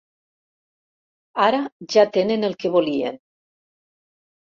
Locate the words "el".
2.51-2.59